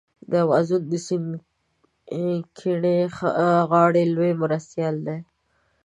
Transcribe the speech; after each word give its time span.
د 0.29 0.33
امازون 0.43 0.83
د 0.91 0.93
سیند 1.07 1.29
کیڼې 2.57 2.97
غاړي 3.69 4.03
لوی 4.15 4.31
مرستیال 4.41 4.95
دی. 5.07 5.19